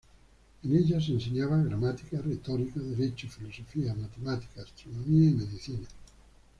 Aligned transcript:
En 0.63 0.75
ella 0.75 0.99
se 0.99 1.11
enseñaba 1.11 1.61
Gramática, 1.61 2.19
Retórica, 2.19 2.79
Derecho, 2.79 3.29
Filosofía, 3.29 3.93
Matemática, 3.93 4.63
Astronomía 4.63 5.29
y 5.29 5.33
Medicina. 5.35 5.87